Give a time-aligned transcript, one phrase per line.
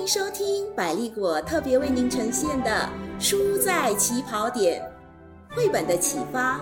[0.00, 2.88] 迎收听百丽果特别为您呈现的
[3.22, 4.82] 《书在起跑点》
[5.54, 6.58] 绘本的启发。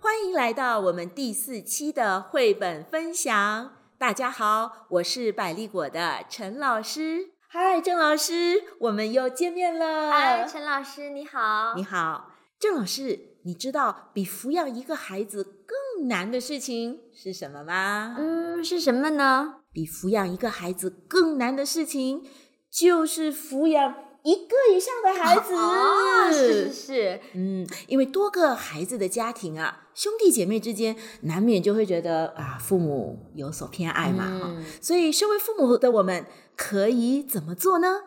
[0.00, 3.72] 欢迎来到我们第四期的绘本分享。
[3.98, 7.32] 大家好，我是百丽果的陈老师。
[7.48, 10.10] 嗨，郑老师，我们又见面了。
[10.10, 11.74] 嗨，陈老师，你好。
[11.76, 18.16] 你好，郑老师，你知道比抚养一个孩子更难的事情是什么吗？
[18.18, 19.56] 嗯，是什么呢？
[19.72, 22.24] 比抚养一个孩子更难的事情，
[22.70, 25.54] 就是抚养一个以上的孩子。
[25.54, 38.02] 哦，是是是，嗯，因为多个孩子的家庭啊，兄弟姐妹之间难免就会觉得啊，父母有所偏爱嘛，所以身为父母的我们可以怎么做呢？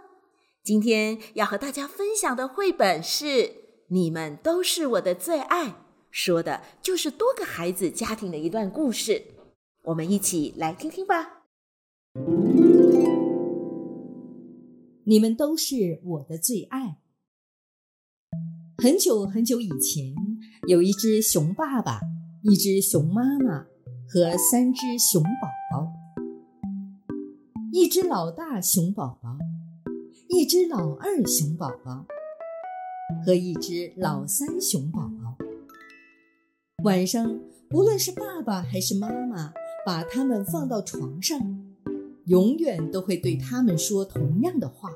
[0.64, 3.26] 今天要和大家分享的绘本是
[3.90, 5.66] 《你们都是我的最爱》，
[6.10, 9.26] 说的就是多个孩子家庭的一段故事。
[9.84, 11.45] 我们一起来听听吧。
[15.04, 16.98] 你们都是我的最爱。
[18.78, 20.16] 很久很久以前，
[20.68, 22.00] 有一只熊爸爸、
[22.42, 23.66] 一只熊妈妈
[24.08, 25.30] 和三只熊宝
[25.72, 25.92] 宝。
[27.74, 29.38] 一只老大熊宝宝，
[30.30, 32.06] 一只老二熊宝宝
[33.26, 35.36] 和一只老三熊宝宝。
[36.86, 37.38] 晚上，
[37.72, 39.54] 无论是爸爸还是妈妈，
[39.86, 41.65] 把他们放到床上。
[42.26, 44.90] 永远都会对他们说同样的话：“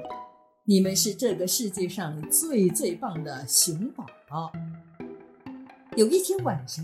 [0.66, 4.52] 你们是这个世界上最最棒的熊宝宝。”
[5.96, 6.84] 有一天晚上，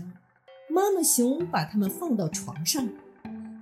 [0.70, 2.88] 妈妈熊把他们放到床上，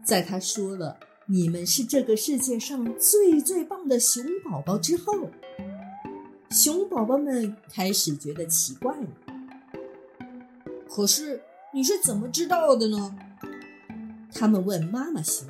[0.05, 5.31] 在他说了“你们是这个世界上最最棒的熊宝宝”之后，
[6.51, 9.09] 熊宝宝们开始觉得奇怪了。
[10.87, 11.41] 可是
[11.73, 13.17] 你是怎么知道的呢？
[14.31, 15.47] 他们问妈妈熊。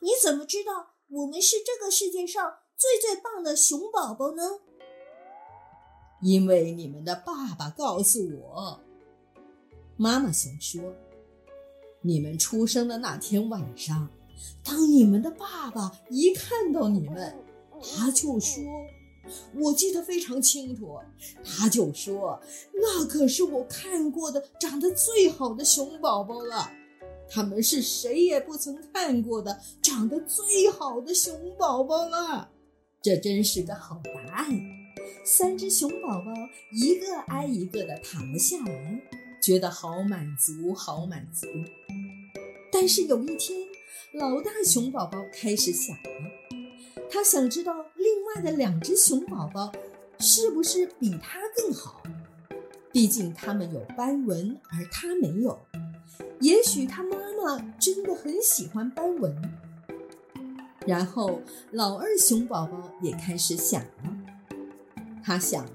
[0.00, 4.42] 你怎么知道我们是这个世界上最最棒的熊宝宝呢？
[6.22, 8.80] 因为你们的爸爸告诉我。
[9.96, 10.94] 妈妈熊说
[12.02, 14.08] ：“你们出生的那天晚上，
[14.62, 17.36] 当你们的爸爸一看到你们，
[17.96, 18.62] 他就说，
[19.54, 20.96] 我记得非常清楚，
[21.44, 22.40] 他就说，
[22.72, 26.70] 那可是我看过的长得最好的熊宝宝了。”
[27.30, 32.50] 他们是谁也不曾看过的长得最好的熊宝宝了，
[33.02, 34.50] 这真是个好答案。
[35.24, 36.32] 三只熊宝宝
[36.72, 39.00] 一个挨一个的躺了下来，
[39.42, 41.46] 觉得好满足，好满足。
[42.72, 43.58] 但是有一天，
[44.14, 49.70] 老大熊宝宝开始想了，他想知道另外的两只熊宝宝
[50.18, 52.02] 是不是比他更好，
[52.90, 55.58] 毕竟他们有斑纹，而他没有。
[56.40, 59.34] 也许他妈妈真的很喜欢斑纹。
[60.86, 64.16] 然后老二熊宝宝也开始想了，
[65.22, 65.66] 他想，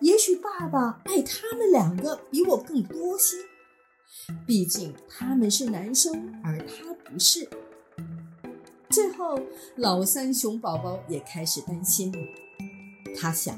[0.00, 3.36] 也许爸爸爱他们两个比我更多些，
[4.44, 7.48] 毕竟他们是男生，而他不是。
[8.90, 9.38] 最后，
[9.76, 12.18] 老三熊宝宝也开始担心了，
[13.16, 13.56] 他想，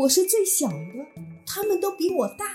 [0.00, 0.76] 我是最小的，
[1.44, 2.52] 他们都比我大。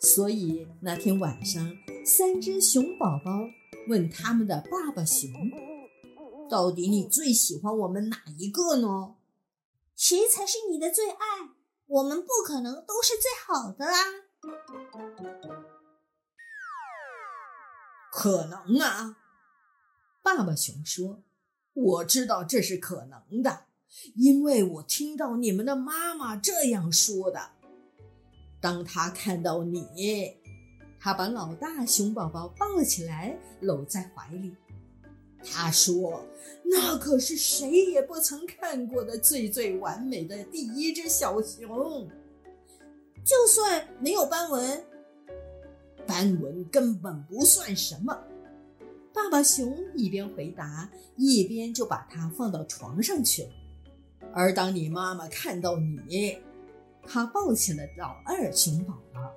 [0.00, 3.50] 所以那天晚上，三只熊宝宝
[3.86, 5.30] 问他们的爸爸熊
[6.48, 9.16] ：“到底你最喜欢我们哪一个呢？
[9.94, 11.50] 谁才是你的最爱？
[11.86, 13.92] 我们不可能都是最好的啦！
[18.10, 19.18] 可能啊。”
[20.24, 21.22] 爸爸熊说
[21.74, 23.66] ：“我知道这是可能的，
[24.14, 27.52] 因为我听到你们的妈妈这样说的。”
[28.60, 30.36] 当他看到你，
[30.98, 34.54] 他把老大熊宝宝抱起来，搂在怀里。
[35.42, 36.22] 他说
[36.62, 42.06] ：“那可是谁也不曾看过的最最完美的第一只小熊。
[43.24, 44.84] 就算没有斑纹，
[46.06, 48.14] 斑纹根本不算什么。”
[49.14, 53.48] 爸爸熊一边回答，一边就把它放到床上去了。
[54.32, 56.38] 而当你妈妈看到你，
[57.12, 59.34] 他抱起了老二熊宝宝。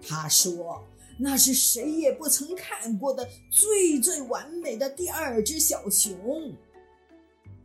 [0.00, 0.86] 他说
[1.18, 6.56] ：“那是谁也不曾看过的最最完美的第二只小熊。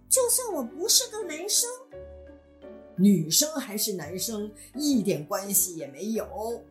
[0.09, 1.69] 就算我不是个男生，
[2.95, 6.63] 女生还是男生一点关系也没有。”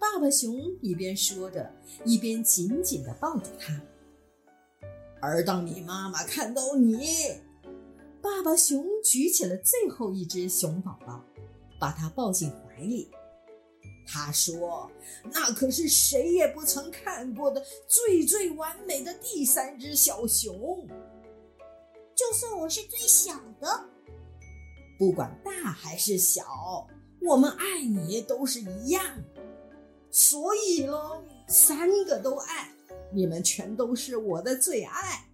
[0.00, 1.70] 爸爸熊一边说着，
[2.06, 3.78] 一边紧紧地抱着他。
[5.20, 7.08] 而当你妈妈看到你，
[8.20, 11.24] 爸爸熊举起了最后一只熊宝宝，
[11.80, 13.10] 把它抱进怀里。
[14.10, 14.90] 他说
[15.30, 20.88] ：“那可是谁也不曾看过的最最完美的第三只小熊。
[22.14, 23.84] 就算我是最小的，
[24.98, 26.88] 不管大还是小，
[27.20, 29.04] 我们爱你都是一样。
[30.10, 32.72] 所以喽，三个都爱，
[33.12, 35.24] 你们全都是我的最爱。”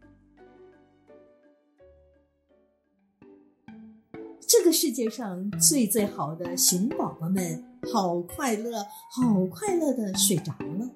[4.56, 10.88] 这个世界上最最好的熊宝宝们，好快乐，好快乐的睡着了，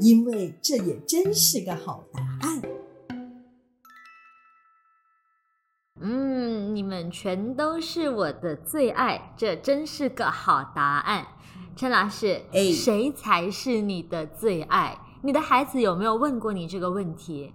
[0.00, 2.62] 因为这也真是个好答案。
[6.00, 11.26] 嗯，你们全都是我的最爱，这真是个好答案。
[11.76, 14.98] 陈老师，哎谁才是你的最爱？
[15.22, 17.52] 你的孩子有没有问过你这个问题？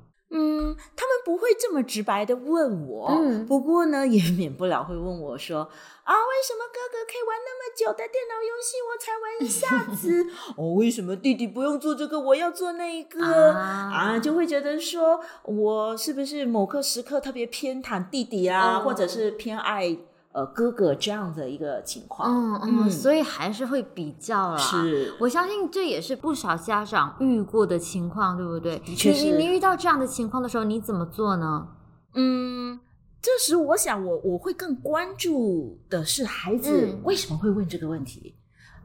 [1.25, 5.61] 不会这么直白的问我，嗯不过呢， 也免不了会问我说
[6.03, 10.25] 啊，为什么哥哥可以玩那么久的电脑游戏，我才玩一下子？
[10.57, 13.51] 哦，为什么弟弟不用做这个，我要做那一个？
[13.53, 19.97] 啊就会觉得说我是不是某个时刻特别偏袒弟弟啊，哦或者是偏爱
[20.33, 22.59] 呃哥哥这样的一个情况？
[22.61, 24.57] 嗯嗯，所以还是会比较啦。
[24.57, 28.79] 是我相信这也是不少家长遇过的情况，对不对？
[28.79, 31.67] 的确是你你你遇到这样的情况的时候，你怎么做呢？
[32.15, 32.79] 嗯，
[33.21, 38.35] 这时我想我我会更关注的是孩子嗯为什么会问这个问题，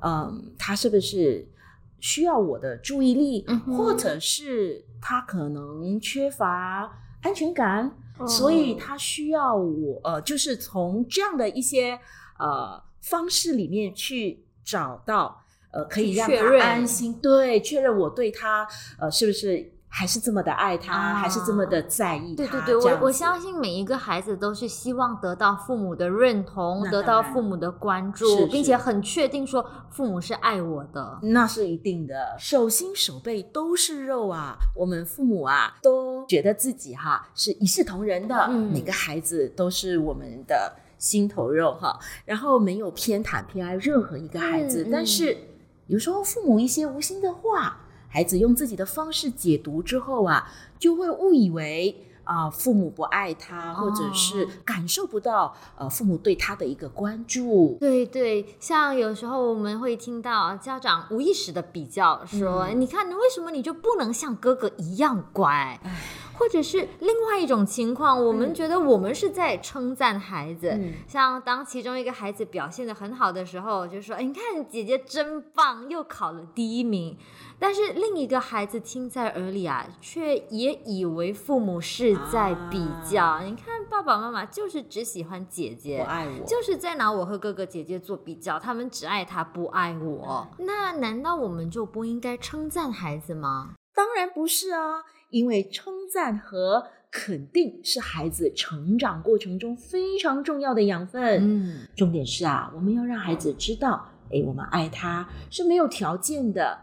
[0.00, 1.48] 嗯，他是不是
[1.98, 6.90] 需要我的注意力，嗯或者是他可能缺乏
[7.22, 11.98] 安全感，哦所以他需要我呃，就是从这样的一些
[12.38, 15.42] 呃方式里面去找到
[15.72, 18.66] 呃可以让他确认安心，对，确认我对他
[18.98, 19.72] 呃是不是。
[19.88, 22.37] 还是这么的爱他，啊还是这么的在意他。
[22.37, 31.19] 对对对，我我相信每一个孩子都是希望得到父母的认同，得到父母的关是注，并且很确定说父母是爱我的。
[31.23, 34.56] 那是一定的，手心手背都是肉啊！
[34.76, 44.82] 我们父母啊，都觉得自己哈是一视同仁的，嗯每个孩子都是我们的心头肉哈，然后没有偏袒偏爱任何一个孩子。
[44.85, 45.37] 嗯嗯但是
[45.87, 52.05] 有时候父母一些无心的话，孩子用自己的方式解读之后啊，就会误以为。
[52.28, 65.81] 啊，父母不爱他，或者是哦感受不到呃父母对他的一个关注，对对，像有时候我们会听到家长无意识的比较，说：“嗯你看，你为什么你就不能像哥哥一样乖？”
[66.38, 77.19] 唉或者是另外一种情况，我们嗯觉得我们是在称赞孩子，嗯像当其中一个孩子表现的很好的时候，就说：“哎，你看姐姐真棒，又考了第一名。”
[77.61, 83.25] 但是另一个孩子听在耳里啊，却也以为父母是在比较。
[83.25, 90.46] 啊你看爸爸妈妈就是只喜欢姐姐，不爱我，就是在拿我和哥哥姐姐做比较，他们只爱他不爱我。
[90.58, 93.70] 那难道我们就不应该称赞孩子吗？
[93.93, 101.40] 当然不是啊，因为称赞和肯定是孩子成长过程中非常重要的养分。
[101.42, 106.78] 嗯，重点是啊，我们要让孩子知道，诶，我们爱他是没有条件的。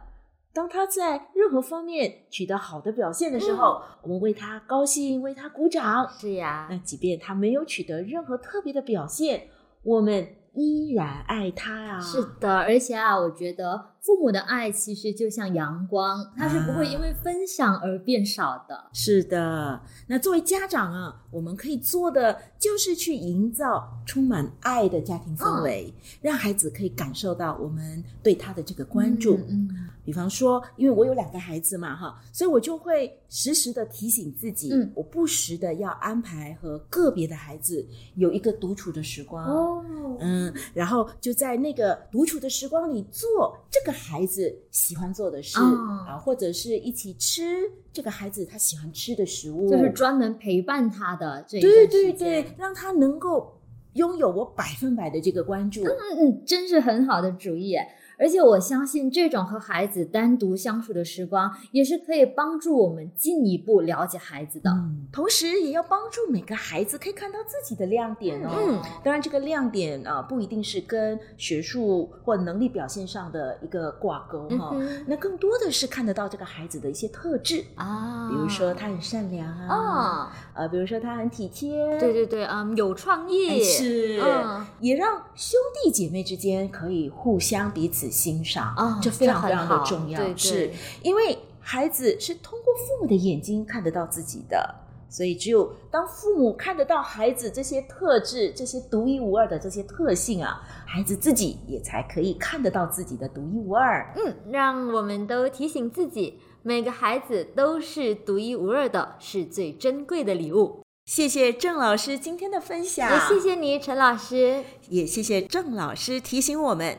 [0.51, 6.09] 当他在任何方面取得好的表现的时候，我们为他高兴，为他鼓掌。
[6.17, 9.49] 是呀那，即便他没有取得任何特别的表现，
[9.83, 11.99] 我们依然爱他啊。
[11.99, 18.85] 是的，而且啊，我觉得父母的爱其实就像阳光，它是不会因为分享而变少的。
[18.93, 29.39] 是的，那作为家长啊，我们可以做的就是去营造充满爱的家庭氛围，让孩子可以感受到我们对他的这个关注。
[29.49, 29.69] 嗯，
[30.05, 37.83] 比方说，因为我有两个孩子嘛，哈，所以我就会时时的提醒自己，嗯我不时的要安排和个别的孩子
[38.15, 39.43] 有一个独处的时光。
[39.43, 39.83] 哦，
[40.19, 47.43] 嗯，然后就在那个独处的时光里做这个孩子喜欢做的事、哦啊，或者是一起吃
[47.91, 53.59] 这个孩子他喜欢吃的食物，就是专门陪伴他的这一对对对，让他能够
[53.93, 55.83] 拥有我百分百的这个关注。
[55.83, 57.81] 嗯嗯，真是很好的主意耶。
[58.17, 64.69] 而且我相信，这种和孩子单独相处的时光，也是可以帮助我们进一步了解孩子的。
[64.71, 68.51] 嗯，同时也要帮助每个孩子可以看到自己的亮点哦。
[68.57, 90.71] 嗯当然，这个亮点啊、呃不一定是跟学术或能力表现上的一个挂钩哈、嗯那更多的是看得到这个孩子的一些特质，啊，比如说他很善良啊，啊，呃，比如说他很体贴，对对对，嗯，有创意，哎是，嗯也让兄弟姐妹之间可以互相彼此欣赏啊这非常非常的重要，对对是
[91.03, 94.75] 因为孩子是通过父母的眼睛看得到自己的。
[95.07, 104.13] 所以，只有当父母看得到孩子这些特质、这些独一无二的这些特性啊，孩子自己也才可以看得到自己的独一无二。
[104.17, 110.81] 嗯，让我们都提醒自己，每个孩子都是独一无二的，是最珍贵的礼物。
[111.05, 116.97] 谢谢郑老师今天的分享，也谢谢你，陈老师，也谢谢郑老师提醒我们，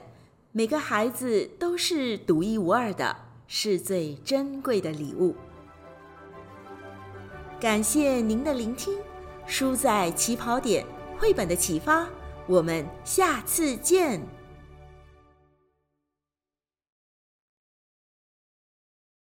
[0.53, 3.17] 每个孩子都是独一无二的，
[3.49, 5.35] 是最珍贵的礼物。
[7.59, 8.97] 感谢您的聆听，
[9.45, 10.87] 书在起跑点，
[11.19, 12.07] 绘本的启发，
[12.47, 14.23] 我们下次见。